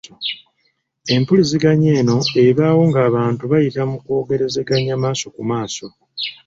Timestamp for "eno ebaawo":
1.99-2.81